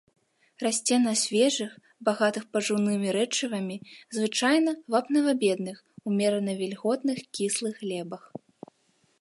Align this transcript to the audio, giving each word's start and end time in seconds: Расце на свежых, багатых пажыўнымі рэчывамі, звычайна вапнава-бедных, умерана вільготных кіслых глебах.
Расце 0.67 0.95
на 1.01 1.11
свежых, 1.23 1.71
багатых 2.07 2.43
пажыўнымі 2.55 3.07
рэчывамі, 3.17 3.77
звычайна 4.17 4.71
вапнава-бедных, 4.95 5.77
умерана 6.13 6.53
вільготных 6.63 7.17
кіслых 7.41 7.73
глебах. 7.85 8.23